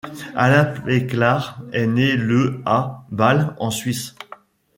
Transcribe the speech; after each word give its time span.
Alain 0.33 0.65
Péclard 0.81 1.59
est 1.73 1.85
né 1.85 2.15
le 2.15 2.59
à 2.65 3.03
Bâle 3.11 3.55
en 3.59 3.69
Suisse. 3.69 4.15